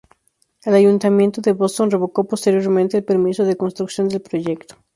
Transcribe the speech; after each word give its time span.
El 0.63 0.73
ayuntamiento 0.73 1.41
de 1.41 1.51
Boston 1.53 1.91
revocó 1.91 2.23
posteriormente 2.23 2.97
el 2.97 3.03
permiso 3.03 3.43
de 3.45 3.55
construcción 3.55 4.07
del 4.09 4.23
proyecto. 4.23 4.77